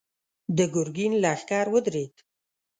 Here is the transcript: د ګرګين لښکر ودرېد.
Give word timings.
د 0.57 0.59
ګرګين 0.73 1.13
لښکر 1.23 1.65
ودرېد. 1.73 2.13